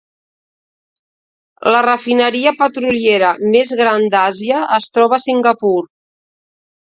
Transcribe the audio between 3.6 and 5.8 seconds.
gran d'Àsia es troba a Singapur.